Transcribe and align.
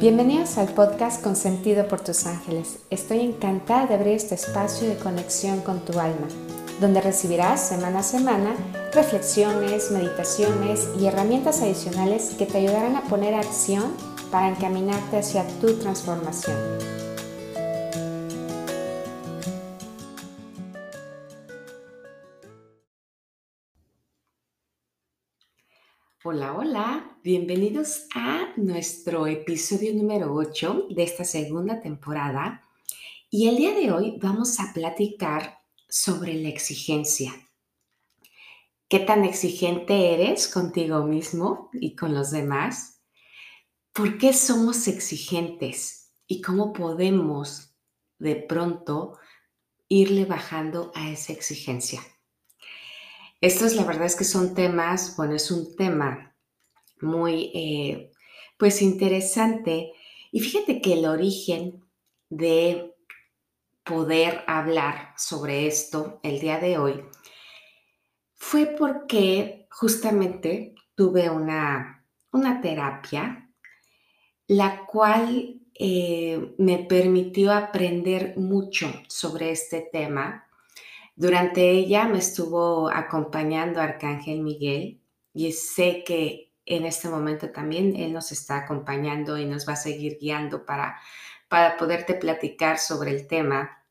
Bienvenidos 0.00 0.56
al 0.56 0.68
podcast 0.68 1.22
Consentido 1.22 1.86
por 1.86 2.00
tus 2.00 2.24
ángeles. 2.24 2.78
Estoy 2.88 3.20
encantada 3.20 3.86
de 3.86 3.96
abrir 3.96 4.14
este 4.14 4.34
espacio 4.34 4.88
de 4.88 4.96
conexión 4.96 5.60
con 5.60 5.80
tu 5.84 6.00
alma, 6.00 6.26
donde 6.80 7.02
recibirás 7.02 7.60
semana 7.60 7.98
a 7.98 8.02
semana 8.02 8.54
reflexiones, 8.94 9.90
meditaciones 9.90 10.88
y 10.98 11.04
herramientas 11.04 11.60
adicionales 11.60 12.34
que 12.38 12.46
te 12.46 12.56
ayudarán 12.56 12.96
a 12.96 13.02
poner 13.02 13.34
acción 13.34 13.92
para 14.30 14.48
encaminarte 14.48 15.18
hacia 15.18 15.46
tu 15.60 15.74
transformación. 15.74 16.56
Hola, 26.32 26.52
hola, 26.52 27.18
bienvenidos 27.24 28.06
a 28.14 28.52
nuestro 28.54 29.26
episodio 29.26 29.92
número 29.92 30.32
8 30.32 30.86
de 30.90 31.02
esta 31.02 31.24
segunda 31.24 31.80
temporada. 31.80 32.62
Y 33.28 33.48
el 33.48 33.56
día 33.56 33.74
de 33.74 33.90
hoy 33.90 34.16
vamos 34.22 34.60
a 34.60 34.72
platicar 34.72 35.58
sobre 35.88 36.34
la 36.34 36.48
exigencia. 36.48 37.32
¿Qué 38.88 39.00
tan 39.00 39.24
exigente 39.24 40.14
eres 40.14 40.46
contigo 40.46 41.02
mismo 41.02 41.68
y 41.72 41.96
con 41.96 42.14
los 42.14 42.30
demás? 42.30 43.02
¿Por 43.92 44.16
qué 44.16 44.32
somos 44.32 44.86
exigentes? 44.86 46.12
¿Y 46.28 46.42
cómo 46.42 46.72
podemos 46.72 47.74
de 48.20 48.36
pronto 48.36 49.18
irle 49.88 50.26
bajando 50.26 50.92
a 50.94 51.10
esa 51.10 51.32
exigencia? 51.32 52.00
Estos, 53.40 53.74
la 53.74 53.84
verdad 53.84 54.06
es 54.06 54.14
que 54.14 54.24
son 54.24 54.54
temas, 54.54 55.16
bueno, 55.16 55.34
es 55.34 55.50
un 55.50 55.74
tema 55.74 56.29
muy, 57.02 57.50
eh, 57.54 58.12
pues, 58.58 58.82
interesante. 58.82 59.92
Y 60.32 60.40
fíjate 60.40 60.80
que 60.80 60.94
el 60.94 61.06
origen 61.06 61.84
de 62.28 62.94
poder 63.84 64.44
hablar 64.46 65.14
sobre 65.16 65.66
esto 65.66 66.20
el 66.22 66.40
día 66.40 66.58
de 66.58 66.78
hoy 66.78 67.04
fue 68.36 68.66
porque 68.66 69.66
justamente 69.70 70.74
tuve 70.94 71.28
una, 71.30 72.04
una 72.32 72.60
terapia, 72.60 73.50
la 74.46 74.86
cual 74.86 75.60
eh, 75.74 76.54
me 76.58 76.78
permitió 76.78 77.52
aprender 77.52 78.34
mucho 78.36 78.92
sobre 79.08 79.50
este 79.50 79.88
tema 79.92 80.46
durante 81.20 81.70
ella 81.70 82.08
me 82.08 82.16
estuvo 82.16 82.88
acompañando 82.88 83.78
Arcángel 83.78 84.40
Miguel 84.40 85.02
y 85.34 85.52
sé 85.52 86.02
que 86.02 86.49
en 86.70 86.86
este 86.86 87.08
momento 87.08 87.50
también 87.50 87.96
él 87.96 88.12
nos 88.12 88.32
está 88.32 88.58
acompañando 88.58 89.36
y 89.38 89.44
nos 89.44 89.68
va 89.68 89.72
a 89.72 89.76
seguir 89.76 90.18
guiando 90.20 90.64
para, 90.64 91.00
para 91.48 91.76
poderte 91.76 92.14
platicar 92.14 92.78
sobre 92.78 93.10
el 93.10 93.26
tema. 93.26 93.84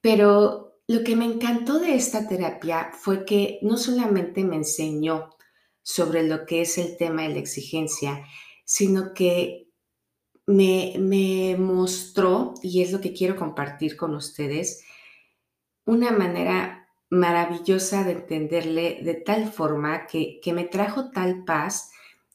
Pero 0.00 0.78
lo 0.86 1.02
que 1.02 1.16
me 1.16 1.24
encantó 1.24 1.80
de 1.80 1.96
esta 1.96 2.28
terapia 2.28 2.90
fue 2.92 3.24
que 3.24 3.58
no 3.62 3.76
solamente 3.76 4.44
me 4.44 4.56
enseñó 4.56 5.36
sobre 5.82 6.22
lo 6.22 6.46
que 6.46 6.62
es 6.62 6.78
el 6.78 6.96
tema 6.96 7.22
de 7.22 7.30
la 7.30 7.38
exigencia, 7.38 8.24
sino 8.64 9.12
que 9.12 9.68
me, 10.46 10.94
me 10.98 11.56
mostró, 11.58 12.54
y 12.62 12.82
es 12.82 12.92
lo 12.92 13.00
que 13.00 13.12
quiero 13.12 13.36
compartir 13.36 13.96
con 13.96 14.14
ustedes, 14.14 14.84
una 15.84 16.12
manera 16.12 16.85
maravillosa 17.10 18.04
de 18.04 18.12
entenderle 18.12 19.00
de 19.02 19.14
tal 19.14 19.50
forma 19.50 20.06
que, 20.06 20.40
me 20.52 20.64
trajo 20.64 21.10
tal 21.10 21.44
paz 21.44 21.90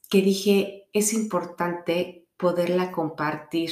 que 0.10 0.22
dije, 0.22 0.88
es 0.94 1.14
importante 1.14 2.26
poderla 2.38 2.92
compartir 2.92 3.72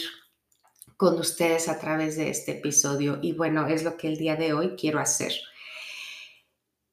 con 0.98 1.18
ustedes 1.20 1.70
a 1.70 1.80
través 1.80 2.18
de 2.18 2.30
este 2.30 2.54
episodio. 2.54 3.20
Y 3.22 3.34
bueno, 3.34 3.68
es 3.68 3.84
lo 3.84 3.98
que 3.98 4.08
el 4.08 4.18
día 4.18 4.36
de 4.36 4.54
hoy 4.54 4.76
quiero 4.78 5.00
hacer. 5.00 5.34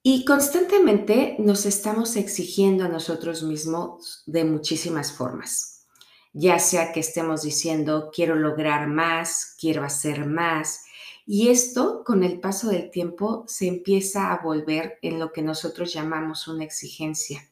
Y 0.02 0.24
constantemente 0.24 1.34
nos 1.40 1.66
estamos 1.66 2.14
exigiendo 2.14 2.84
a 2.84 2.88
nosotros 2.88 3.42
mismos 3.42 4.22
de 4.26 4.44
muchísimas 4.44 5.12
formas, 5.12 5.84
ya 6.32 6.60
sea 6.60 6.92
que 6.92 7.00
estemos 7.00 7.42
diciendo, 7.42 8.10
quiero 8.14 8.36
lograr 8.36 8.86
más, 8.86 9.56
quiero 9.58 9.82
hacer 9.82 10.24
más, 10.24 10.84
y 11.26 11.48
esto, 11.48 12.04
con 12.04 12.22
el 12.22 12.38
paso 12.38 12.68
del 12.68 12.88
tiempo, 12.90 13.44
se 13.48 13.66
empieza 13.66 14.32
a 14.32 14.42
volver 14.42 15.00
en 15.02 15.18
lo 15.18 15.32
que 15.32 15.42
nosotros 15.42 15.92
llamamos 15.92 16.46
una 16.46 16.62
exigencia. 16.62 17.50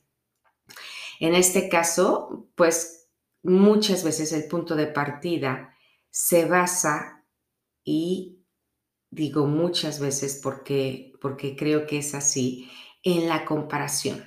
En 1.19 1.35
este 1.35 1.69
caso, 1.69 2.47
pues 2.55 3.09
muchas 3.43 4.05
veces 4.05 4.33
el 4.33 4.47
punto 4.47 4.77
de 4.77 4.87
partida 4.87 5.75
se 6.09 6.45
basa 6.45 7.25
y 7.83 8.39
digo 9.11 9.47
muchas 9.47 9.99
veces 9.99 10.41
porque, 10.41 11.13
porque 11.21 11.57
creo 11.57 11.85
que 11.87 11.99
es 11.99 12.15
así, 12.15 12.71
en 13.03 13.29
la 13.29 13.45
comparación. 13.45 14.25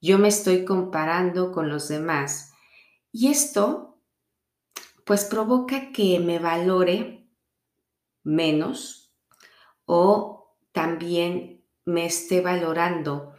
Yo 0.00 0.18
me 0.18 0.28
estoy 0.28 0.64
comparando 0.64 1.52
con 1.52 1.68
los 1.68 1.86
demás 1.86 2.52
y 3.12 3.28
esto 3.28 3.98
pues 5.04 5.24
provoca 5.24 5.92
que 5.92 6.18
me 6.18 6.38
valore 6.38 7.23
menos 8.24 9.12
o 9.86 10.56
también 10.72 11.62
me 11.84 12.06
esté 12.06 12.40
valorando 12.40 13.34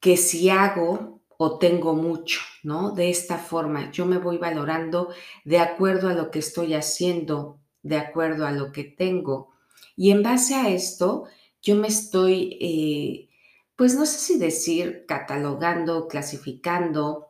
que 0.00 0.16
si 0.16 0.48
hago 0.48 1.20
o 1.36 1.58
tengo 1.58 1.94
mucho, 1.94 2.40
¿no? 2.62 2.92
De 2.92 3.10
esta 3.10 3.38
forma, 3.38 3.90
yo 3.90 4.06
me 4.06 4.18
voy 4.18 4.38
valorando 4.38 5.10
de 5.44 5.58
acuerdo 5.58 6.08
a 6.08 6.14
lo 6.14 6.30
que 6.30 6.38
estoy 6.38 6.74
haciendo, 6.74 7.60
de 7.82 7.96
acuerdo 7.96 8.46
a 8.46 8.52
lo 8.52 8.72
que 8.72 8.84
tengo. 8.84 9.52
Y 9.96 10.12
en 10.12 10.22
base 10.22 10.54
a 10.54 10.70
esto, 10.70 11.24
yo 11.60 11.76
me 11.76 11.88
estoy, 11.88 12.56
eh, 12.60 13.28
pues 13.74 13.96
no 13.96 14.06
sé 14.06 14.18
si 14.18 14.38
decir, 14.38 15.04
catalogando, 15.06 16.08
clasificando 16.08 17.26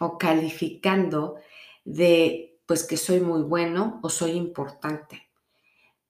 o 0.00 0.18
calificando 0.18 1.36
de, 1.84 2.60
pues 2.66 2.84
que 2.84 2.96
soy 2.96 3.20
muy 3.20 3.42
bueno 3.42 4.00
o 4.02 4.10
soy 4.10 4.32
importante 4.32 5.29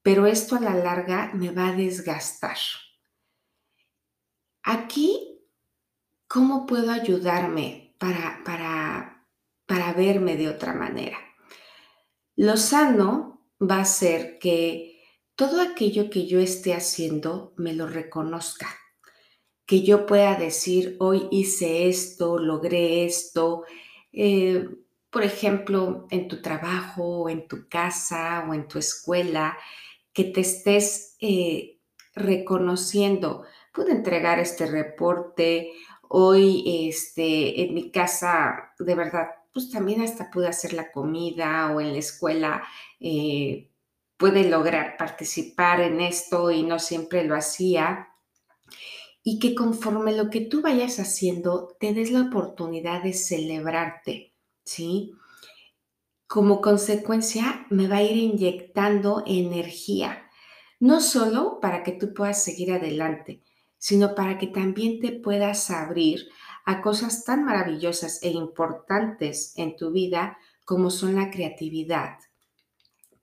pero 0.03 0.27
esto 0.27 0.57
a 0.57 0.61
la 0.61 0.75
larga 0.75 1.31
me 1.35 1.51
va 1.51 1.69
a 1.69 1.73
desgastar. 1.73 2.57
Aquí, 4.63 5.41
¿cómo 6.27 6.67
puedo 6.67 6.91
ayudarme 6.91 7.95
para, 7.99 8.43
para, 8.45 9.27
para 9.67 9.93
verme 9.93 10.37
de 10.37 10.49
otra 10.49 10.75
manera? 10.75 11.19
Lo 12.37 12.57
sano 12.57 13.47
va 13.61 13.81
a 13.81 13.85
ser 13.85 14.39
que 14.39 15.03
todo 15.35 15.61
aquello 15.61 16.11
que 16.11 16.27
yo 16.27 16.41
esté 16.41 16.75
haciendo 16.75 17.55
me 17.57 17.73
lo 17.73 17.87
reconozca, 17.87 18.69
que 19.67 19.83
yo 19.83 20.07
pueda 20.07 20.35
decir, 20.37 20.97
hoy 21.01 21.29
hice 21.31 21.89
esto, 21.89 22.39
logré 22.39 23.05
esto, 23.05 23.65
eh, 24.13 24.69
por 25.11 25.23
ejemplo, 25.25 26.07
en 26.11 26.29
tu 26.29 26.41
trabajo 26.41 27.23
o 27.23 27.29
en 27.29 27.49
tu 27.49 27.69
casa 27.69 28.47
o 28.49 28.55
en 28.55 28.69
tu 28.69 28.79
escuela, 28.79 29.57
que 30.13 30.25
te 30.25 30.41
estés 30.41 31.17
eh, 31.21 31.79
reconociendo. 32.15 33.45
Pude 33.73 33.93
entregar 33.93 34.39
este 34.39 34.67
reporte 34.67 35.73
hoy, 36.09 36.89
este, 36.89 37.63
en 37.63 37.75
mi 37.75 37.91
casa, 37.91 38.73
de 38.79 38.95
verdad, 38.95 39.29
pues 39.53 39.71
también 39.71 40.03
hasta 40.03 40.31
pude 40.31 40.49
hacer 40.49 40.73
la 40.73 40.91
comida 40.93 41.73
o 41.75 41.81
en 41.81 41.93
la 41.93 41.99
escuela. 41.99 42.63
Eh, 42.99 43.71
pude 44.17 44.49
lograr 44.49 44.97
participar 44.99 45.81
en 45.81 46.01
esto 46.01 46.51
y 46.51 46.63
no 46.63 46.79
siempre 46.79 47.25
lo 47.25 47.35
hacía. 47.35 48.09
Y 49.23 49.39
que 49.39 49.55
conforme 49.55 50.13
lo 50.13 50.31
que 50.31 50.43
tú 50.43 50.63
vayas 50.63 50.99
haciendo, 50.99 51.77
te 51.81 51.95
des 51.95 52.11
la 52.11 52.23
oportunidad 52.23 53.03
de 53.03 53.13
celebrarte, 53.13 54.35
¿sí? 54.65 55.15
Como 56.31 56.61
consecuencia 56.61 57.67
me 57.71 57.89
va 57.89 57.97
a 57.97 58.03
ir 58.05 58.17
inyectando 58.17 59.25
energía, 59.27 60.31
no 60.79 61.01
solo 61.01 61.59
para 61.61 61.83
que 61.83 61.91
tú 61.91 62.15
puedas 62.15 62.45
seguir 62.45 62.71
adelante, 62.71 63.43
sino 63.79 64.15
para 64.15 64.39
que 64.39 64.47
también 64.47 65.01
te 65.01 65.11
puedas 65.11 65.73
abrir 65.73 66.29
a 66.65 66.83
cosas 66.83 67.25
tan 67.25 67.45
maravillosas 67.45 68.23
e 68.23 68.29
importantes 68.29 69.55
en 69.57 69.75
tu 69.75 69.91
vida 69.91 70.39
como 70.65 70.91
son 70.91 71.17
la 71.17 71.33
creatividad, 71.33 72.19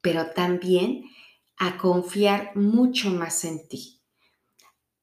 pero 0.02 0.32
también 0.32 1.06
a 1.56 1.78
confiar 1.78 2.58
mucho 2.58 3.10
más 3.10 3.46
en 3.46 3.70
ti. 3.70 4.02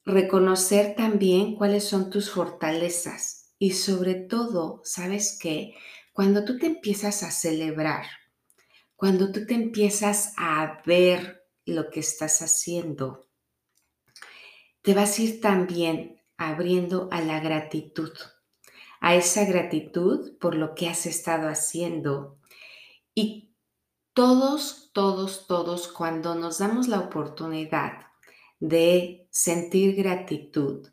Reconocer 0.05 0.95
también 0.95 1.57
cuáles 1.57 1.85
son 1.85 2.11
tus 2.11 2.31
fortalezas 2.31 3.55
y 3.59 3.71
sobre 3.71 4.15
todo, 4.15 4.83
¿sabes 4.85 5.39
qué? 5.41 5.75
Cuando 6.15 6.45
tú 6.45 6.59
te 6.59 6.67
empiezas 6.67 7.25
a 7.25 7.33
celebrar, 7.33 8.07
cuando 8.95 9.33
tú 9.33 9.47
te 9.47 9.55
empiezas 9.55 10.33
a 10.37 10.81
ver 10.87 11.45
lo 11.67 11.91
que 11.91 11.99
estás 11.99 12.41
haciendo, 12.41 13.27
te 14.81 14.95
vas 14.95 15.19
a 15.19 15.23
ir 15.23 15.41
también 15.41 16.23
abriendo 16.37 17.09
a 17.11 17.21
la 17.21 17.41
gratitud, 17.41 18.13
a 19.01 19.17
esa 19.17 19.45
gratitud 19.45 20.39
por 20.39 20.55
lo 20.55 20.77
que 20.77 20.89
has 20.89 21.05
estado 21.07 21.49
haciendo. 21.49 22.39
Y 23.13 23.53
todos, 24.13 24.93
todos, 24.93 25.49
todos, 25.49 25.89
cuando 25.89 26.37
nos 26.37 26.59
damos 26.59 26.87
la 26.87 27.01
oportunidad 27.01 28.07
de 28.61 29.27
sentir 29.33 29.97
gratitud, 29.97 30.87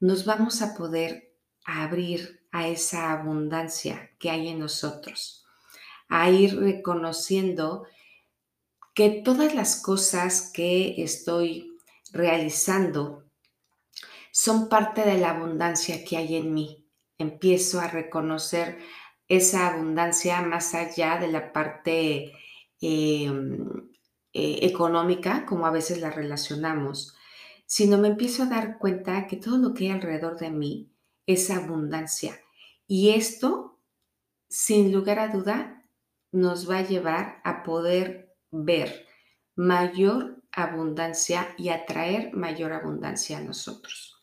nos 0.00 0.24
vamos 0.24 0.62
a 0.62 0.74
poder 0.74 1.38
abrir 1.64 2.37
a 2.50 2.68
esa 2.68 3.12
abundancia 3.12 4.10
que 4.18 4.30
hay 4.30 4.48
en 4.48 4.58
nosotros, 4.58 5.44
a 6.08 6.30
ir 6.30 6.58
reconociendo 6.58 7.86
que 8.94 9.22
todas 9.24 9.54
las 9.54 9.80
cosas 9.80 10.50
que 10.52 11.02
estoy 11.02 11.78
realizando 12.12 13.24
son 14.32 14.68
parte 14.68 15.02
de 15.02 15.18
la 15.18 15.30
abundancia 15.30 16.04
que 16.04 16.16
hay 16.16 16.36
en 16.36 16.54
mí. 16.54 16.86
Empiezo 17.18 17.80
a 17.80 17.88
reconocer 17.88 18.78
esa 19.28 19.68
abundancia 19.68 20.40
más 20.42 20.74
allá 20.74 21.18
de 21.18 21.28
la 21.28 21.52
parte 21.52 22.32
em, 22.80 23.68
eh, 24.32 24.58
económica, 24.62 25.44
como 25.46 25.66
a 25.66 25.70
veces 25.70 26.00
la 26.00 26.10
relacionamos, 26.10 27.14
sino 27.66 27.98
me 27.98 28.08
empiezo 28.08 28.44
a 28.44 28.46
dar 28.46 28.78
cuenta 28.78 29.26
que 29.26 29.36
todo 29.36 29.58
lo 29.58 29.74
que 29.74 29.84
hay 29.84 29.90
alrededor 29.90 30.38
de 30.38 30.50
mí 30.50 30.90
es 31.28 31.50
abundancia. 31.50 32.40
Y 32.86 33.10
esto, 33.10 33.78
sin 34.48 34.92
lugar 34.92 35.18
a 35.18 35.28
duda, 35.28 35.84
nos 36.32 36.68
va 36.68 36.78
a 36.78 36.86
llevar 36.86 37.40
a 37.44 37.62
poder 37.62 38.34
ver 38.50 39.06
mayor 39.54 40.42
abundancia 40.52 41.54
y 41.58 41.68
atraer 41.68 42.32
mayor 42.32 42.72
abundancia 42.72 43.38
a 43.38 43.42
nosotros. 43.42 44.22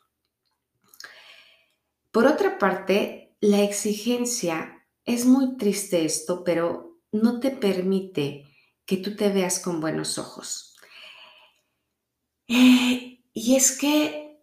Por 2.12 2.25
otra 2.25 2.57
parte, 2.57 3.36
la 3.40 3.62
exigencia, 3.62 4.84
es 5.04 5.28
muy 5.28 5.58
triste 5.58 6.06
esto, 6.06 6.44
pero 6.44 6.98
no 7.12 7.40
te 7.40 7.51
permite 7.51 8.48
que 8.84 8.98
tú 8.98 9.16
te 9.16 9.30
veas 9.30 9.60
con 9.60 9.80
buenos 9.80 10.18
ojos. 10.18 10.75
Eh, 12.48 13.24
y 13.31 13.56
es 13.56 13.78
que 13.78 14.40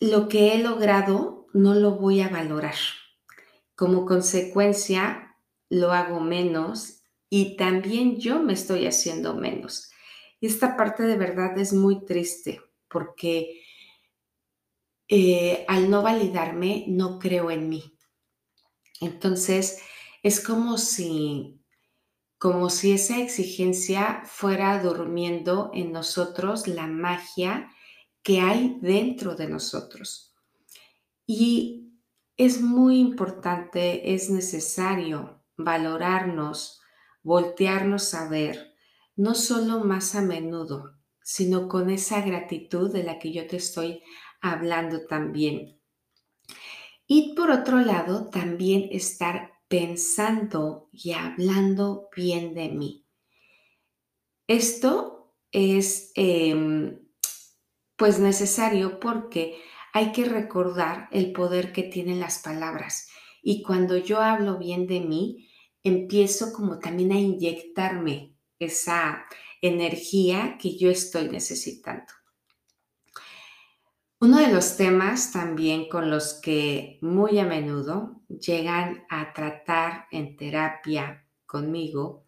lo 0.00 0.28
que 0.28 0.54
he 0.54 0.58
logrado 0.58 1.33
no 1.54 1.74
lo 1.74 1.92
voy 1.92 2.20
a 2.20 2.28
valorar. 2.28 2.74
Como 3.74 4.04
consecuencia, 4.04 5.38
lo 5.70 5.92
hago 5.92 6.20
menos 6.20 7.02
y 7.30 7.56
también 7.56 8.20
yo 8.20 8.42
me 8.42 8.52
estoy 8.52 8.86
haciendo 8.86 9.34
menos. 9.34 9.90
Y 10.40 10.46
esta 10.46 10.76
parte 10.76 11.04
de 11.04 11.16
verdad 11.16 11.56
es 11.58 11.72
muy 11.72 12.04
triste 12.04 12.60
porque 12.88 13.62
eh, 15.08 15.64
al 15.68 15.90
no 15.90 16.02
validarme, 16.02 16.84
no 16.88 17.18
creo 17.18 17.50
en 17.50 17.68
mí. 17.68 17.98
Entonces, 19.00 19.80
es 20.22 20.40
como 20.40 20.76
si, 20.76 21.60
como 22.38 22.68
si 22.68 22.92
esa 22.92 23.20
exigencia 23.20 24.22
fuera 24.24 24.82
durmiendo 24.82 25.70
en 25.72 25.92
nosotros 25.92 26.66
la 26.66 26.86
magia 26.86 27.70
que 28.22 28.40
hay 28.40 28.78
dentro 28.80 29.36
de 29.36 29.48
nosotros. 29.48 30.33
Y 31.26 32.00
es 32.36 32.60
muy 32.60 32.98
importante, 32.98 34.14
es 34.14 34.30
necesario 34.30 35.42
valorarnos, 35.56 36.80
voltearnos 37.22 38.14
a 38.14 38.28
ver, 38.28 38.74
no 39.16 39.34
solo 39.34 39.84
más 39.84 40.14
a 40.14 40.22
menudo, 40.22 40.98
sino 41.22 41.68
con 41.68 41.90
esa 41.90 42.20
gratitud 42.20 42.92
de 42.92 43.04
la 43.04 43.18
que 43.18 43.32
yo 43.32 43.46
te 43.46 43.56
estoy 43.56 44.02
hablando 44.40 45.06
también. 45.06 45.80
Y 47.06 47.34
por 47.34 47.50
otro 47.50 47.78
lado, 47.78 48.28
también 48.30 48.88
estar 48.90 49.52
pensando 49.68 50.88
y 50.92 51.12
hablando 51.12 52.08
bien 52.14 52.54
de 52.54 52.68
mí. 52.68 53.06
Esto 54.46 55.34
es 55.52 56.12
em, 56.14 57.00
pues 57.96 58.18
necesario 58.18 59.00
porque 59.00 59.58
hay 59.94 60.10
que 60.10 60.24
recordar 60.24 61.08
el 61.12 61.32
poder 61.32 61.72
que 61.72 61.84
tienen 61.84 62.18
las 62.18 62.40
palabras. 62.40 63.08
Y 63.42 63.62
cuando 63.62 63.96
yo 63.96 64.20
hablo 64.20 64.58
bien 64.58 64.88
de 64.88 64.98
mí, 65.00 65.48
empiezo 65.84 66.52
como 66.52 66.80
también 66.80 67.12
a 67.12 67.20
inyectarme 67.20 68.34
esa 68.58 69.24
energía 69.62 70.58
que 70.60 70.76
yo 70.76 70.90
estoy 70.90 71.28
necesitando. 71.28 72.12
Uno 74.18 74.38
de 74.38 74.48
los 74.48 74.76
temas 74.76 75.30
también 75.30 75.88
con 75.88 76.10
los 76.10 76.40
que 76.40 76.98
muy 77.00 77.38
a 77.38 77.44
menudo 77.44 78.20
llegan 78.28 79.04
a 79.08 79.32
tratar 79.32 80.06
en 80.10 80.36
terapia 80.36 81.24
conmigo, 81.46 82.26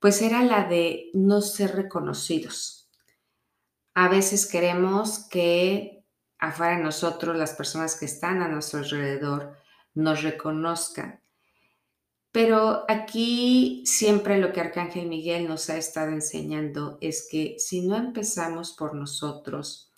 pues 0.00 0.22
era 0.22 0.42
la 0.42 0.64
de 0.64 1.10
no 1.14 1.40
ser 1.40 1.76
reconocidos. 1.76 2.90
A 3.94 4.08
veces 4.08 4.46
queremos 4.46 5.28
que 5.28 5.95
afuera 6.38 6.76
de 6.76 6.82
nosotros 6.82 7.36
las 7.36 7.54
personas 7.54 7.96
que 7.98 8.06
están 8.06 8.42
a 8.42 8.48
nuestro 8.48 8.80
alrededor 8.80 9.56
nos 9.94 10.22
reconozcan. 10.22 11.20
Pero 12.32 12.84
aquí 12.88 13.82
siempre 13.86 14.38
lo 14.38 14.52
que 14.52 14.60
Arcángel 14.60 15.06
Miguel 15.06 15.48
nos 15.48 15.70
ha 15.70 15.78
estado 15.78 16.10
enseñando 16.10 16.98
es 17.00 17.26
que 17.30 17.56
si 17.58 17.86
no 17.86 17.96
empezamos 17.96 18.72
por 18.72 18.94
nosotros, 18.94 19.90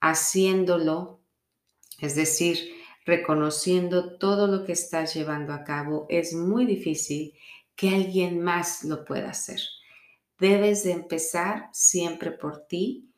haciéndolo, 0.00 1.20
es 2.00 2.16
decir, 2.16 2.58
reconociendo 3.04 4.18
todo 4.18 4.48
lo 4.48 4.64
que 4.64 4.72
estás 4.72 5.14
llevando 5.14 5.52
a 5.52 5.62
cabo, 5.62 6.06
es 6.08 6.34
muy 6.34 6.66
difícil 6.66 7.34
que 7.76 7.90
alguien 7.90 8.42
más 8.42 8.82
lo 8.82 9.04
pueda 9.04 9.30
hacer. 9.30 9.60
Debes 10.40 10.82
de 10.82 10.90
empezar 10.90 11.70
siempre 11.72 12.32
por 12.32 12.66
ti 12.66 13.12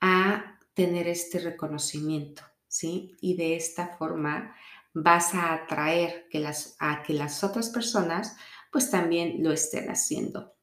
a 0.00 0.57
tener 0.78 1.08
este 1.08 1.40
reconocimiento, 1.40 2.44
¿sí? 2.68 3.16
Y 3.20 3.34
de 3.34 3.56
esta 3.56 3.96
forma 3.96 4.54
vas 4.94 5.34
a 5.34 5.52
atraer 5.52 6.28
que 6.30 6.38
las, 6.38 6.76
a 6.78 7.02
que 7.02 7.14
las 7.14 7.42
otras 7.42 7.70
personas 7.70 8.36
pues 8.70 8.88
también 8.88 9.42
lo 9.42 9.50
estén 9.50 9.90
haciendo. 9.90 10.54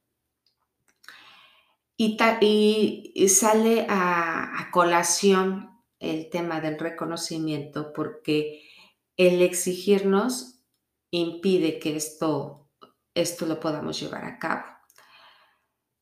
Y, 1.98 3.28
sale 3.28 3.88
a, 3.90 4.70
colación 4.72 5.82
el 6.00 6.30
tema 6.30 6.62
del 6.62 6.80
reconocimiento 6.80 7.92
porque 7.92 8.64
el 9.18 9.42
exigirnos 9.42 10.62
impide 11.12 11.78
que 11.78 11.98
esto, 11.98 12.70
esto 13.14 13.46
lo 13.46 13.60
podamos 13.60 14.00
llevar 14.00 14.24
a 14.24 14.40
cabo. 14.40 14.64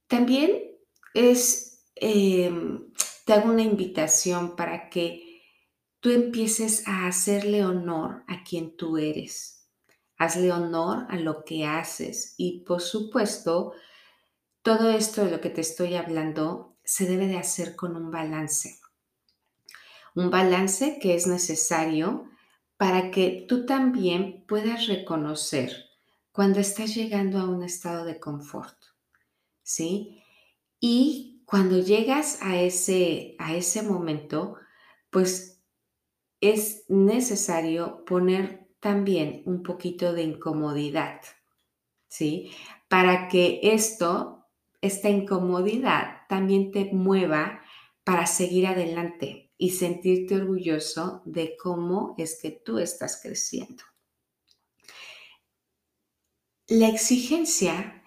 También 0.05 0.51
es, 1.15 1.83
em, 1.95 2.91
te 3.25 3.33
hago 3.33 3.49
una 3.49 3.61
invitación 3.61 4.55
para 4.55 4.89
que 4.89 5.41
tú 5.99 6.09
empieces 6.09 6.87
a 6.87 7.07
hacerle 7.07 7.63
honor 7.63 8.23
a 8.27 8.43
quien 8.43 8.75
tú 8.75 8.97
eres. 8.97 9.69
Hazle 10.17 10.51
honor 10.51 11.05
a 11.09 11.17
lo 11.17 11.43
que 11.43 11.65
haces 11.65 12.35
y 12.37 12.59
por 12.61 12.81
supuesto, 12.81 13.73
todo 14.61 14.89
esto 14.91 15.25
de 15.25 15.31
lo 15.31 15.41
que 15.41 15.49
te 15.49 15.61
estoy 15.61 15.95
hablando 15.95 16.77
se 16.83 17.05
debe 17.05 17.27
de 17.27 17.37
hacer 17.37 17.75
con 17.75 17.95
un 17.95 18.11
balance. 18.11 18.79
Un 20.15 20.29
balance 20.29 20.99
que 21.01 21.15
es 21.15 21.27
necesario 21.27 22.29
para 22.77 23.11
que 23.11 23.45
tú 23.47 23.65
también 23.65 24.45
puedas 24.47 24.87
reconocer 24.87 25.89
cuando 26.31 26.59
estás 26.59 26.95
llegando 26.95 27.39
a 27.39 27.47
un 27.47 27.63
estado 27.63 28.05
de 28.05 28.19
confort. 28.19 28.77
¿Sí? 29.61 30.21
Y 30.79 31.32
cuando 31.45 31.79
llegas 31.79 32.39
a 32.41 32.59
ese, 32.59 33.35
a 33.39 33.55
ese 33.55 33.83
momento, 33.83 34.55
pues 35.09 35.63
es 36.41 36.85
necesario 36.89 38.03
poner 38.05 38.67
también 38.79 39.43
un 39.45 39.63
poquito 39.63 40.13
de 40.13 40.23
incomodidad, 40.23 41.21
¿sí? 42.09 42.51
Para 42.89 43.27
que 43.27 43.59
esto 43.63 44.43
esta 44.83 45.09
incomodidad 45.09 46.27
también 46.27 46.71
te 46.71 46.91
mueva 46.91 47.61
para 48.03 48.27
seguir 48.27 48.67
adelante 48.67 49.53
y 49.57 49.69
sentirte 49.69 50.35
orgulloso 50.35 51.21
de 51.23 51.55
cómo 51.55 52.15
es 52.17 52.37
que 52.41 52.51
tú 52.51 52.79
estás 52.79 53.21
creciendo. 53.23 53.81
La 56.67 56.89
exigencia, 56.89 58.03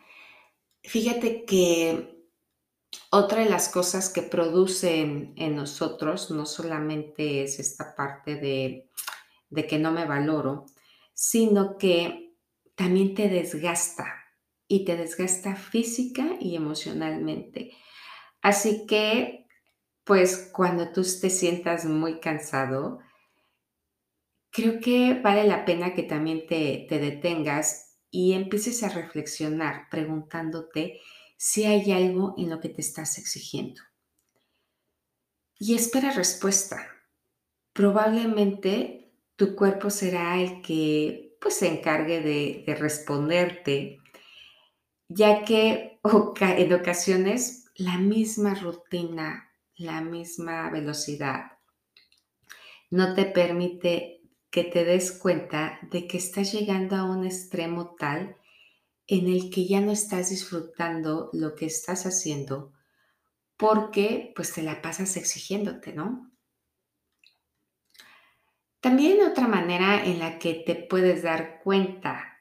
fíjate 0.83 1.47
que 1.47 2.16
otra 3.11 3.43
de 3.43 3.51
las 3.51 3.69
cosas 3.69 4.09
que 4.09 4.23
producen 4.23 5.33
en 5.37 5.57
nosotros 5.57 6.31
no 6.31 6.47
solamente 6.47 7.43
es 7.43 7.59
esta 7.61 7.95
parte 7.95 8.37
de, 8.37 8.91
de 9.51 9.67
que 9.67 9.79
no 9.79 9.93
me 9.93 10.05
valoro, 10.05 10.67
sino 11.15 11.79
que 11.79 12.35
también 12.75 13.15
te 13.15 13.29
desgasta 13.29 14.07
y 14.69 14.85
te 14.85 14.97
desgasta 14.97 15.57
física 15.57 16.37
y 16.41 16.57
emocionalmente. 16.57 17.73
Así 18.43 18.87
que, 18.87 19.47
pues 20.05 20.51
cuando 20.53 20.93
tú 20.93 21.03
te 21.03 21.31
sientas 21.31 21.85
muy 21.85 22.21
cansado, 22.21 23.01
creo 24.51 24.81
que 24.81 25.21
vale 25.21 25.45
la 25.45 25.65
pena 25.65 25.95
que 25.95 26.03
también 26.03 26.47
te, 26.47 26.87
te 26.89 26.99
detengas 26.99 27.99
y 28.11 28.33
empieces 28.35 28.83
a 28.83 28.89
reflexionar 28.89 29.89
preguntándote 29.91 31.01
si 31.37 31.65
hay 31.65 31.93
algo 31.93 32.35
en 32.39 32.51
lo 32.51 32.61
que 32.61 32.69
te 32.69 32.81
estás 32.81 33.19
exigiendo. 33.19 33.83
Y 35.59 35.75
espera 35.75 36.11
respuesta. 36.11 36.87
Probablemente 37.73 39.13
tu 39.37 39.55
cuerpo 39.55 39.91
será 39.91 40.41
el 40.41 40.63
que 40.63 41.37
pues, 41.41 41.57
se 41.57 41.69
encargue 41.69 42.21
de, 42.21 42.65
de 42.67 42.75
responderte, 42.75 43.99
ya 45.09 45.45
que 45.45 46.01
en 46.41 46.73
ocasiones 46.73 47.67
la 47.77 47.99
misma 47.99 48.55
rutina, 48.55 49.53
la 49.77 50.01
misma 50.01 50.71
velocidad, 50.71 51.53
no 52.91 53.15
te 53.15 53.25
permite 53.25 54.23
que 54.51 54.65
te 54.65 54.85
des 54.85 55.13
cuenta 55.13 55.79
de 55.91 56.07
que 56.07 56.17
estás 56.17 56.53
llegando 56.53 56.97
a 56.97 57.05
un 57.05 57.27
extremo 57.27 57.95
tal 57.99 58.37
en 59.07 59.29
el 59.29 59.51
que 59.51 59.67
ya 59.67 59.81
no 59.81 59.93
estás 59.93 60.31
disfrutando 60.31 61.31
lo 61.33 61.55
que 61.55 61.67
estás 61.67 62.07
haciendo 62.07 62.73
porque 63.57 64.33
pues 64.35 64.53
te 64.53 64.63
la 64.63 64.83
pasas 64.83 65.17
exigiéndote, 65.17 65.93
¿no? 65.93 66.31
También 68.81 69.21
otra 69.23 69.49
manera 69.49 70.05
en 70.05 70.19
la 70.19 70.39
que 70.39 70.55
te 70.55 70.75
puedes 70.75 71.23
dar 71.23 71.61
cuenta 71.63 72.37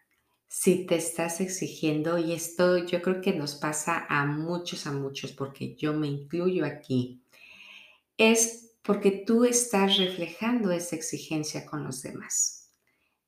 si 0.48 0.86
te 0.86 0.96
estás 0.96 1.42
exigiendo, 1.42 2.18
y 2.18 2.34
esto 2.34 2.78
yo 2.78 3.02
creo 3.02 3.20
que 3.20 3.34
nos 3.34 3.56
pasa 3.56 4.06
a 4.08 4.26
muchos, 4.26 4.88
a 4.88 4.92
muchos, 4.92 5.34
porque 5.34 5.76
yo 5.76 5.94
me 5.94 6.08
incluyo 6.08 6.66
aquí, 6.66 7.22
es 8.18 8.78
porque 8.82 9.12
tú 9.12 9.44
estás 9.44 9.98
reflejando 9.98 10.72
esa 10.72 10.96
exigencia 10.96 11.66
con 11.66 11.84
los 11.84 12.04
demás. 12.04 12.72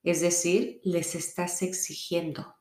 Es 0.04 0.22
decir, 0.22 0.80
les 0.84 1.16
estás 1.16 1.64
exigiendo. 1.64 2.57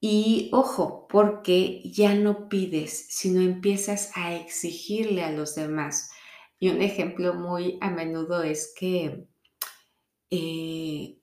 Y 0.00 0.48
ojo, 0.52 1.06
porque 1.08 1.82
ya 1.84 2.14
no 2.14 2.48
pides, 2.48 3.06
sino 3.10 3.42
empiezas 3.42 4.10
a 4.16 4.34
exigirle 4.34 5.22
a 5.22 5.30
los 5.30 5.54
demás. 5.54 6.10
Y 6.58 6.70
un 6.70 6.80
ejemplo 6.80 7.34
muy 7.34 7.78
a 7.82 7.90
menudo 7.90 8.42
es 8.42 8.72
que, 8.76 9.26
eh, 10.30 11.18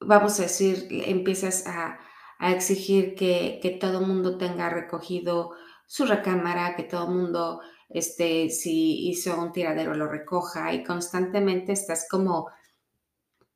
vamos 0.00 0.38
a 0.38 0.44
decir, 0.44 0.86
empiezas 0.90 1.66
a, 1.66 2.00
exigir 2.38 3.14
que, 3.14 3.60
que 3.62 3.70
todo 3.70 4.00
el 4.00 4.06
mundo 4.06 4.36
tenga 4.36 4.68
recogido 4.68 5.52
su 5.86 6.04
recámara, 6.04 6.76
que 6.76 6.82
todo 6.82 7.06
el 7.08 7.14
mundo, 7.14 7.60
este, 7.88 8.50
si 8.50 9.08
hizo 9.08 9.40
un 9.40 9.52
tiradero, 9.52 9.94
lo 9.94 10.06
recoja 10.06 10.72
y 10.74 10.84
constantemente 10.84 11.72
estás 11.72 12.06
como 12.10 12.50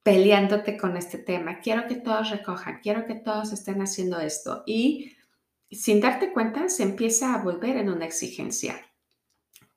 peleándote 0.02 0.76
con 0.76 0.96
este 0.96 1.18
tema. 1.18 1.60
Quiero 1.60 1.86
que 1.86 1.96
todos 1.96 2.30
recojan, 2.30 2.80
quiero 2.82 3.06
que 3.06 3.14
todos 3.14 3.52
estén 3.52 3.82
haciendo 3.82 4.18
esto. 4.18 4.62
Y 4.66 5.16
sin 5.70 6.00
darte 6.00 6.32
cuenta, 6.32 6.68
se 6.68 6.82
empieza 6.82 7.34
a 7.34 7.42
volver 7.42 7.76
en 7.76 7.90
una 7.90 8.06
exigencia. 8.06 8.80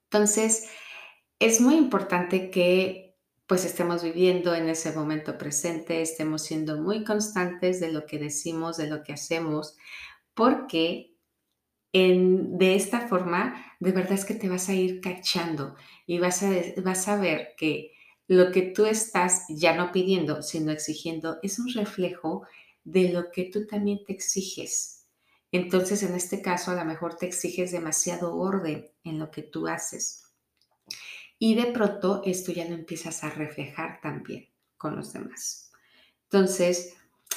Entonces, 0.05 0.69
es 1.39 1.59
muy 1.59 1.75
importante 1.75 2.49
que 2.49 3.03
pues 3.47 3.65
estemos 3.65 4.03
viviendo 4.03 4.55
en 4.55 4.69
ese 4.69 4.93
momento 4.93 5.37
presente, 5.37 6.01
estemos 6.01 6.43
siendo 6.43 6.81
muy 6.81 7.03
constantes 7.03 7.79
de 7.79 7.91
lo 7.91 8.05
que 8.05 8.17
decimos, 8.17 8.77
de 8.77 8.87
lo 8.87 9.03
que 9.03 9.13
hacemos, 9.13 9.77
porque 10.33 11.17
en, 11.91 12.57
de 12.57 12.75
esta 12.75 13.07
forma, 13.07 13.75
de 13.79 13.91
verdad 13.91 14.13
es 14.13 14.25
que 14.25 14.33
te 14.33 14.49
vas 14.49 14.69
a 14.69 14.73
ir 14.73 15.01
cachando 15.01 15.75
y 16.07 16.19
vas 16.19 16.41
a, 16.41 16.49
vas 16.83 17.07
a 17.07 17.17
ver 17.17 17.53
que 17.57 17.92
lo 18.27 18.51
que 18.51 18.61
tú 18.61 18.85
estás 18.85 19.45
ya 19.49 19.75
no 19.75 19.91
pidiendo, 19.91 20.41
sino 20.41 20.71
exigiendo, 20.71 21.39
es 21.43 21.59
un 21.59 21.73
reflejo 21.73 22.43
de 22.83 23.09
lo 23.11 23.31
que 23.31 23.45
tú 23.45 23.65
también 23.65 24.03
te 24.05 24.13
exiges. 24.13 25.05
Entonces, 25.51 26.01
en 26.03 26.15
este 26.15 26.41
caso, 26.41 26.71
a 26.71 26.75
lo 26.75 26.85
mejor 26.85 27.15
te 27.15 27.27
exiges 27.27 27.71
demasiado 27.71 28.35
orden 28.35 28.89
en 29.03 29.19
lo 29.19 29.29
que 29.29 29.43
tú 29.43 29.67
haces. 29.67 30.23
Y 31.37 31.55
de 31.55 31.65
pronto 31.67 32.21
esto 32.25 32.51
ya 32.51 32.65
lo 32.65 32.73
empiezas 32.73 33.23
a 33.23 33.29
reflejar 33.29 33.99
también 34.01 34.49
con 34.77 34.95
los 34.95 35.13
demás. 35.13 35.71
Entonces, 36.23 36.95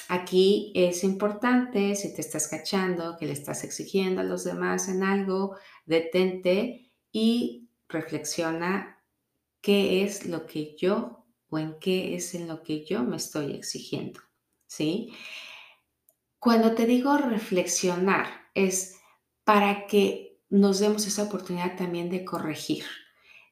aquí 0.08 0.72
es 0.74 1.04
importante, 1.04 1.94
si 1.94 2.14
te 2.14 2.20
estás 2.20 2.48
cachando, 2.48 3.16
que 3.18 3.26
le 3.26 3.32
estás 3.32 3.64
exigiendo 3.64 4.20
a 4.20 4.24
los 4.24 4.44
demás 4.44 4.88
en 4.88 5.02
algo, 5.02 5.56
detente 5.84 6.90
y 7.12 7.68
reflexiona 7.88 8.95
qué 9.66 10.04
es 10.04 10.26
lo 10.26 10.46
que 10.46 10.76
yo 10.76 11.26
o 11.48 11.58
en 11.58 11.80
qué 11.80 12.14
es 12.14 12.36
en 12.36 12.46
lo 12.46 12.62
que 12.62 12.84
yo 12.84 13.02
me 13.02 13.16
estoy 13.16 13.52
exigiendo, 13.52 14.20
¿sí? 14.68 15.12
Cuando 16.38 16.76
te 16.76 16.86
digo 16.86 17.16
reflexionar 17.16 18.28
es 18.54 19.00
para 19.42 19.88
que 19.88 20.38
nos 20.50 20.78
demos 20.78 21.04
esa 21.08 21.24
oportunidad 21.24 21.76
también 21.76 22.10
de 22.10 22.24
corregir. 22.24 22.84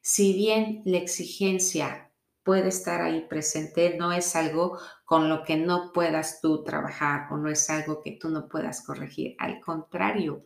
Si 0.01 0.31
bien 0.31 0.83
la 0.85 0.99
exigencia 0.99 2.13
puede 2.43 2.69
estar 2.69 3.01
ahí 3.01 3.27
presente, 3.27 3.97
no 3.97 4.13
es 4.13 4.37
algo 4.37 4.79
con 5.03 5.27
lo 5.27 5.43
que 5.43 5.57
no 5.57 5.91
puedas 5.91 6.39
tú 6.39 6.63
trabajar 6.63 7.27
o 7.33 7.35
no 7.35 7.49
es 7.49 7.69
algo 7.69 8.01
que 8.01 8.13
tú 8.13 8.29
no 8.29 8.47
puedas 8.47 8.85
corregir. 8.85 9.35
Al 9.37 9.59
contrario, 9.59 10.45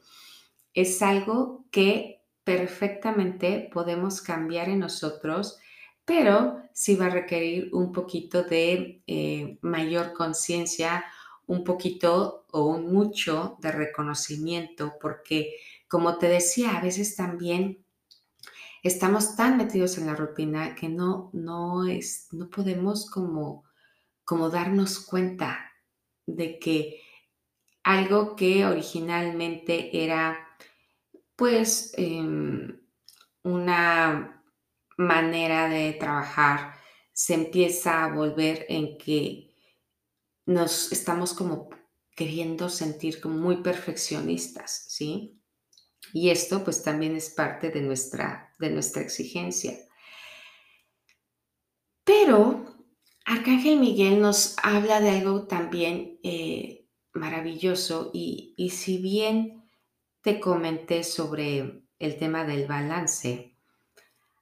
es 0.74 1.04
algo 1.04 1.68
que 1.70 2.19
perfectamente 2.50 3.70
podemos 3.72 4.24
cambiar 4.24 4.70
en 4.70 4.80
nosotros, 4.80 5.60
pero 6.04 6.64
sí 6.74 6.96
va 6.96 7.06
a 7.06 7.12
requerir 7.12 7.70
un 7.74 7.92
poquito 7.92 8.42
de 8.42 9.04
eh, 9.06 9.60
mayor 9.62 10.14
conciencia, 10.14 11.06
un 11.46 11.64
poquito 11.64 12.48
o 12.52 12.66
un 12.66 12.92
mucho 12.92 13.56
de 13.62 13.72
reconocimiento, 13.72 14.94
porque 15.00 15.58
como 15.88 16.18
te 16.18 16.28
decía, 16.28 16.76
a 16.76 16.82
veces 16.82 17.16
también 17.16 17.86
estamos 18.82 19.36
tan 19.36 19.56
metidos 19.56 20.00
en 20.00 20.08
la 20.08 20.16
rutina 20.16 20.74
que 20.74 20.90
no, 20.90 21.30
no, 21.34 21.86
es, 21.86 22.30
no 22.32 22.50
podemos 22.50 23.08
como, 23.12 23.64
como 24.26 24.50
darnos 24.50 25.02
cuenta 25.02 25.72
de 26.26 26.58
que 26.58 27.00
algo 27.84 28.36
que 28.36 28.66
originalmente 28.66 30.04
era 30.04 30.49
pues 31.40 31.94
em, 31.96 32.82
una 33.44 34.44
manera 34.98 35.70
de 35.70 35.94
trabajar 35.94 36.74
se 37.14 37.34
empieza 37.34 38.04
a 38.04 38.14
volver 38.14 38.66
en 38.68 38.98
que 38.98 39.56
nos 40.46 40.92
estamos 40.92 41.34
como 41.34 41.70
queriendo 42.14 42.68
sentir 42.68 43.22
como 43.22 43.38
muy 43.38 43.64
perfeccionistas, 43.64 44.88
¿sí? 44.90 45.42
Y 46.12 46.30
esto 46.30 46.66
pues 46.66 46.84
también 46.84 47.16
es 47.16 47.30
parte 47.30 47.70
de 47.70 47.82
nuestra, 47.84 48.54
de 48.60 48.72
nuestra 48.72 49.02
exigencia. 49.02 49.78
Pero 52.04 52.66
Arcángel 53.24 53.80
Miguel 53.80 54.20
nos 54.20 54.58
habla 54.62 55.00
de 55.00 55.12
algo 55.12 55.48
también 55.48 56.20
eh, 56.22 56.90
maravilloso 57.14 58.12
y, 58.14 58.54
y 58.58 58.72
si 58.72 58.98
bien 58.98 59.59
te 60.22 60.40
comenté 60.40 61.04
sobre 61.04 61.84
el 62.00 62.18
tema 62.18 62.46
del 62.46 62.68
balance, 62.68 63.56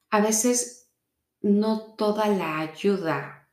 a 0.10 0.22
veces 0.22 0.90
no 1.42 1.96
toda 1.96 2.28
la 2.28 2.60
ayuda 2.60 3.50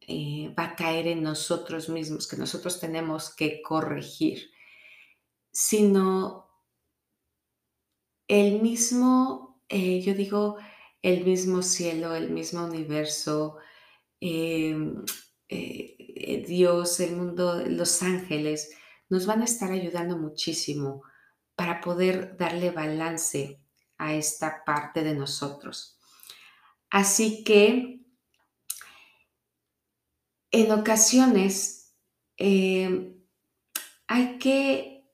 eh, 0.00 0.54
va 0.58 0.64
a 0.64 0.76
caer 0.76 1.06
en 1.06 1.22
nosotros 1.22 1.88
mismos, 1.88 2.26
que 2.26 2.36
nosotros 2.36 2.80
tenemos 2.80 3.34
que 3.34 3.62
corregir, 3.62 4.50
sino 5.52 6.48
el 8.28 8.62
mismo, 8.62 9.62
eh, 9.68 10.00
yo 10.00 10.14
digo, 10.14 10.56
el 11.02 11.24
mismo 11.24 11.62
cielo, 11.62 12.14
el 12.14 12.30
mismo 12.30 12.64
universo, 12.64 13.56
eh, 14.20 14.76
Dios, 16.46 17.00
el 17.00 17.16
mundo, 17.16 17.62
los 17.66 18.02
ángeles, 18.02 18.70
nos 19.08 19.26
van 19.26 19.42
a 19.42 19.46
estar 19.46 19.72
ayudando 19.72 20.16
muchísimo 20.18 21.02
para 21.60 21.82
poder 21.82 22.38
darle 22.38 22.70
balance 22.70 23.60
a 23.98 24.14
esta 24.14 24.64
parte 24.64 25.04
de 25.04 25.14
nosotros. 25.14 25.98
Así 26.88 27.44
que 27.44 28.00
en 30.50 30.72
ocasiones 30.72 31.94
eh, 32.38 33.14
hay 34.06 34.38
que 34.38 35.04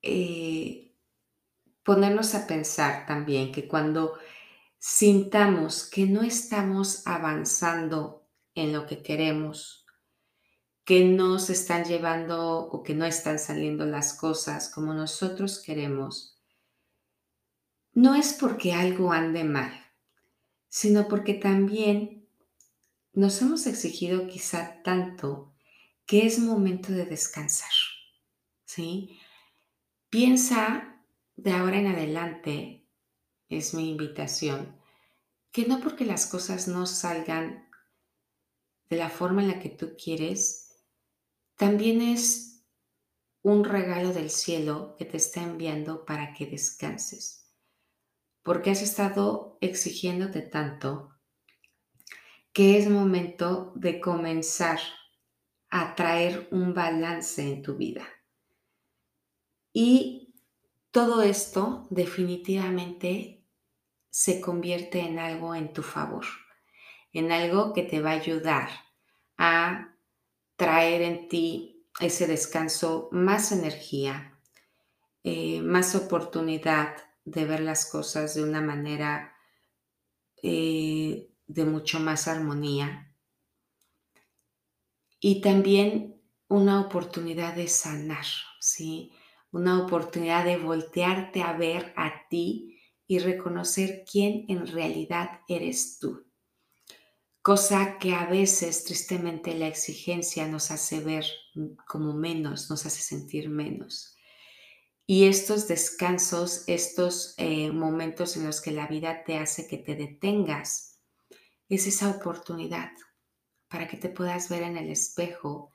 eh, 0.00 0.94
ponernos 1.82 2.34
a 2.34 2.46
pensar 2.46 3.04
también 3.04 3.52
que 3.52 3.68
cuando 3.68 4.18
sintamos 4.78 5.86
que 5.90 6.06
no 6.06 6.22
estamos 6.22 7.06
avanzando 7.06 8.26
en 8.54 8.72
lo 8.72 8.86
que 8.86 9.02
queremos, 9.02 9.84
que 10.90 11.04
no 11.04 11.38
se 11.38 11.52
están 11.52 11.84
llevando 11.84 12.66
o 12.66 12.82
que 12.82 12.96
no 12.96 13.04
están 13.04 13.38
saliendo 13.38 13.86
las 13.86 14.12
cosas 14.12 14.68
como 14.68 14.92
nosotros 14.92 15.62
queremos, 15.64 16.36
no 17.92 18.16
es 18.16 18.32
porque 18.32 18.72
algo 18.72 19.12
ande 19.12 19.44
mal, 19.44 19.72
sino 20.68 21.06
porque 21.06 21.34
también 21.34 22.28
nos 23.12 23.40
hemos 23.40 23.68
exigido 23.68 24.26
quizá 24.26 24.82
tanto 24.82 25.54
que 26.06 26.26
es 26.26 26.40
momento 26.40 26.92
de 26.92 27.04
descansar. 27.04 27.70
¿Sí? 28.64 29.16
Piensa 30.08 31.00
de 31.36 31.52
ahora 31.52 31.78
en 31.78 31.86
adelante, 31.86 32.84
es 33.48 33.74
mi 33.74 33.90
invitación, 33.90 34.76
que 35.52 35.68
no 35.68 35.78
porque 35.78 36.04
las 36.04 36.26
cosas 36.26 36.66
no 36.66 36.84
salgan 36.88 37.70
de 38.88 38.96
la 38.96 39.08
forma 39.08 39.42
en 39.42 39.48
la 39.50 39.60
que 39.60 39.68
tú 39.68 39.94
quieres, 39.96 40.66
también 41.60 42.00
es 42.00 42.64
un 43.42 43.64
regalo 43.64 44.14
del 44.14 44.30
cielo 44.30 44.96
que 44.98 45.04
te 45.04 45.18
está 45.18 45.42
enviando 45.42 46.06
para 46.06 46.32
que 46.32 46.46
descanses. 46.46 47.52
Porque 48.42 48.70
has 48.70 48.80
estado 48.80 49.58
exigiéndote 49.60 50.40
tanto 50.40 51.10
que 52.54 52.78
es 52.78 52.88
momento 52.88 53.74
de 53.74 54.00
comenzar 54.00 54.80
a 55.68 55.94
traer 55.94 56.48
un 56.50 56.72
balance 56.72 57.42
en 57.42 57.60
tu 57.60 57.76
vida. 57.76 58.08
Y 59.74 60.32
todo 60.90 61.20
esto 61.20 61.88
definitivamente 61.90 63.44
se 64.08 64.40
convierte 64.40 65.00
en 65.00 65.18
algo 65.18 65.54
en 65.54 65.74
tu 65.74 65.82
favor, 65.82 66.24
en 67.12 67.30
algo 67.30 67.74
que 67.74 67.82
te 67.82 68.00
va 68.00 68.12
a 68.12 68.14
ayudar 68.14 68.70
a 69.36 69.89
traer 70.60 71.00
en 71.00 71.26
ti 71.26 71.86
ese 72.00 72.26
descanso, 72.26 73.08
más 73.12 73.50
energía, 73.50 74.38
eh, 75.24 75.62
más 75.62 75.94
oportunidad 75.94 76.96
de 77.24 77.46
ver 77.46 77.60
las 77.60 77.86
cosas 77.86 78.34
de 78.34 78.42
una 78.42 78.60
manera 78.60 79.34
eh, 80.42 81.30
de 81.46 81.64
mucho 81.64 81.98
más 81.98 82.28
armonía 82.28 83.16
y 85.18 85.40
también 85.40 86.20
una 86.48 86.82
oportunidad 86.82 87.54
de 87.54 87.66
sanar, 87.66 88.26
¿sí? 88.60 89.12
Una 89.52 89.82
oportunidad 89.82 90.44
de 90.44 90.58
voltearte 90.58 91.40
a 91.40 91.54
ver 91.54 91.94
a 91.96 92.28
ti 92.28 92.78
y 93.06 93.18
reconocer 93.18 94.04
quién 94.04 94.44
en 94.48 94.66
realidad 94.66 95.40
eres 95.48 95.98
tú. 95.98 96.29
Cosa 97.50 97.98
que 97.98 98.14
a 98.14 98.26
veces, 98.26 98.84
tristemente, 98.84 99.54
la 99.54 99.66
exigencia 99.66 100.46
nos 100.46 100.70
hace 100.70 101.00
ver 101.00 101.24
como 101.84 102.12
menos, 102.12 102.70
nos 102.70 102.86
hace 102.86 103.02
sentir 103.02 103.48
menos. 103.48 104.14
Y 105.04 105.24
estos 105.24 105.66
descansos, 105.66 106.62
estos 106.68 107.34
eh, 107.38 107.72
momentos 107.72 108.36
en 108.36 108.46
los 108.46 108.60
que 108.60 108.70
la 108.70 108.86
vida 108.86 109.24
te 109.24 109.36
hace 109.36 109.66
que 109.66 109.78
te 109.78 109.96
detengas, 109.96 111.00
es 111.68 111.88
esa 111.88 112.10
oportunidad 112.10 112.92
para 113.66 113.88
que 113.88 113.96
te 113.96 114.10
puedas 114.10 114.48
ver 114.48 114.62
en 114.62 114.76
el 114.76 114.88
espejo 114.88 115.72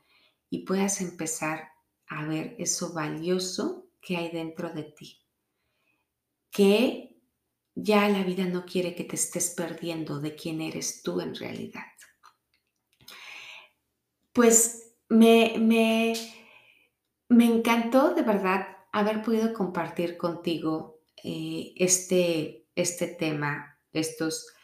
y 0.48 0.64
puedas 0.64 1.02
empezar 1.02 1.68
a 2.06 2.24
ver 2.24 2.56
eso 2.58 2.94
valioso 2.94 3.90
que 4.00 4.16
hay 4.16 4.30
dentro 4.30 4.72
de 4.72 4.84
ti. 4.84 5.20
Que 6.50 7.15
ya 7.76 8.08
la 8.08 8.24
vida 8.24 8.46
no 8.46 8.64
quiere 8.64 8.96
que 8.96 9.04
te 9.04 9.14
estés 9.14 9.50
perdiendo 9.50 10.18
de 10.18 10.34
quién 10.34 10.60
eres 10.60 11.02
tú 11.02 11.20
en 11.20 11.36
realidad. 11.36 11.84
Pues 14.32 14.94
me, 15.08 15.54
me, 15.58 16.14
me 17.28 17.44
encantó 17.44 18.14
de 18.14 18.22
verdad 18.22 18.66
haber 18.90 19.22
podido 19.22 19.54
compartir 19.54 20.16
contigo 20.16 21.02
eh, 21.22 21.74
este, 21.76 22.66
este 22.74 23.06
tema, 23.06 23.78
estos 23.92 24.56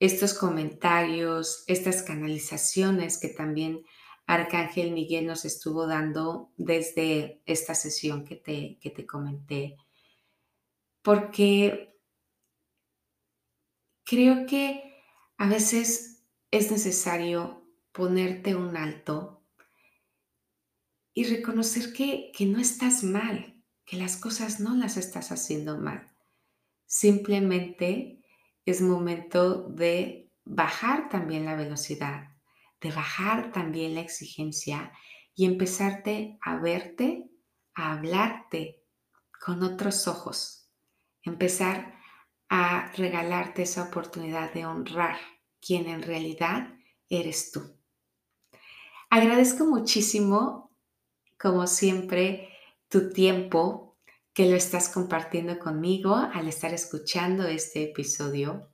estos 0.00 0.34
comentarios, 0.34 1.64
estas 1.66 2.02
canalizaciones 2.02 3.18
que 3.18 3.28
también 3.28 3.84
Arcángel 4.26 4.92
Miguel 4.92 5.26
nos 5.26 5.44
estuvo 5.44 5.86
dando 5.86 6.52
desde 6.56 7.42
esta 7.46 7.74
sesión 7.74 8.24
que 8.24 8.36
te, 8.36 8.78
que 8.80 8.90
te 8.90 9.06
comenté. 9.06 9.76
Porque 11.02 11.97
creo 14.08 14.46
que 14.46 15.02
a 15.36 15.46
veces 15.48 16.24
es 16.50 16.70
necesario 16.70 17.62
ponerte 17.92 18.54
un 18.54 18.74
alto 18.74 19.44
y 21.12 21.24
reconocer 21.24 21.92
que, 21.92 22.32
que 22.34 22.46
no 22.46 22.58
estás 22.58 23.04
mal, 23.04 23.62
que 23.84 23.98
las 23.98 24.16
cosas 24.16 24.60
no 24.60 24.74
las 24.74 24.96
estás 24.96 25.30
haciendo 25.30 25.76
mal. 25.76 26.10
Simplemente 26.86 28.24
es 28.64 28.80
momento 28.80 29.68
de 29.68 30.32
bajar 30.44 31.10
también 31.10 31.44
la 31.44 31.54
velocidad, 31.54 32.30
de 32.80 32.90
bajar 32.90 33.52
también 33.52 33.94
la 33.94 34.00
exigencia 34.00 34.90
y 35.34 35.44
empezarte 35.44 36.38
a 36.40 36.56
verte, 36.56 37.28
a 37.74 37.92
hablarte 37.92 38.86
con 39.44 39.62
otros 39.62 40.08
ojos, 40.08 40.70
empezar 41.22 41.97
a 42.48 42.92
regalarte 42.96 43.62
esa 43.62 43.84
oportunidad 43.84 44.52
de 44.52 44.66
honrar 44.66 45.18
quien 45.60 45.88
en 45.88 46.02
realidad 46.02 46.74
eres 47.08 47.50
tú. 47.52 47.62
Agradezco 49.10 49.64
muchísimo, 49.64 50.76
como 51.38 51.66
siempre, 51.66 52.48
tu 52.88 53.10
tiempo 53.10 53.96
que 54.32 54.48
lo 54.48 54.56
estás 54.56 54.88
compartiendo 54.88 55.58
conmigo 55.58 56.14
al 56.14 56.46
estar 56.46 56.72
escuchando 56.72 57.46
este 57.46 57.84
episodio. 57.84 58.70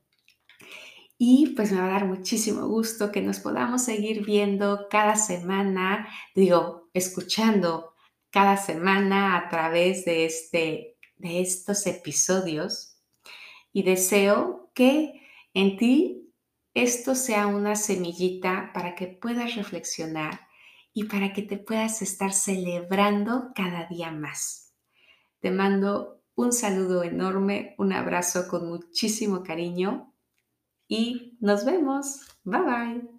Y 1.17 1.53
pues 1.55 1.71
me 1.71 1.79
va 1.79 1.87
a 1.87 1.91
dar 1.91 2.05
muchísimo 2.05 2.67
gusto 2.67 3.11
que 3.11 3.21
nos 3.21 3.39
podamos 3.39 3.83
seguir 3.83 4.25
viendo 4.25 4.87
cada 4.89 5.15
semana, 5.15 6.07
digo, 6.35 6.89
escuchando 6.93 7.93
cada 8.29 8.57
semana 8.57 9.37
a 9.37 9.47
través 9.47 10.03
de, 10.03 10.25
este, 10.25 10.97
de 11.15 11.41
estos 11.41 11.87
episodios. 11.87 12.94
Y 13.75 13.83
deseo 13.83 14.71
que 14.73 15.21
en 15.53 15.75
ti 15.75 16.33
esto 16.73 17.13
sea 17.13 17.47
una 17.47 17.75
semillita 17.75 18.71
para 18.73 18.95
que 18.95 19.07
puedas 19.07 19.55
reflexionar 19.55 20.47
y 20.93 21.03
para 21.03 21.33
que 21.33 21.41
te 21.41 21.57
puedas 21.57 22.01
estar 22.01 22.31
celebrando 22.31 23.51
cada 23.53 23.85
día 23.87 24.11
más. 24.11 24.73
Te 25.41 25.51
mando 25.51 26.23
un 26.35 26.53
saludo 26.53 27.03
enorme, 27.03 27.75
un 27.77 27.91
abrazo 27.91 28.47
con 28.47 28.65
muchísimo 28.69 29.43
cariño 29.43 30.13
y 30.87 31.37
nos 31.41 31.65
vemos. 31.65 32.21
Bye 32.45 32.61
bye. 32.61 33.14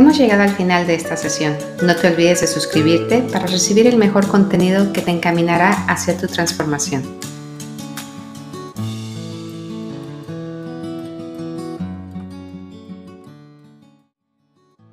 Hemos 0.00 0.16
llegado 0.16 0.42
al 0.42 0.56
final 0.56 0.86
de 0.86 0.94
esta 0.94 1.14
sesión. 1.14 1.58
No 1.82 1.94
te 1.94 2.08
olvides 2.08 2.40
de 2.40 2.46
suscribirte 2.46 3.20
para 3.20 3.46
recibir 3.46 3.86
el 3.86 3.98
mejor 3.98 4.26
contenido 4.26 4.94
que 4.94 5.02
te 5.02 5.10
encaminará 5.10 5.72
hacia 5.88 6.16
tu 6.16 6.26
transformación. 6.26 7.02